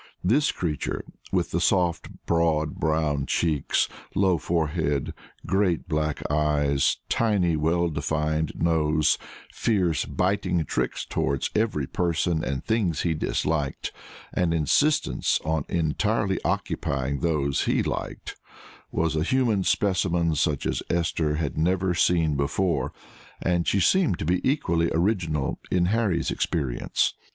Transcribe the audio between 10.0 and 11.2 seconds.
biting tricks